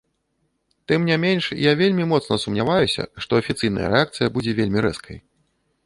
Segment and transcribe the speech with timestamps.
[0.91, 5.17] Тым не менш, я вельмі моцна сумняваюся, што афіцыйная рэакцыя будзе вельмі рэзкай.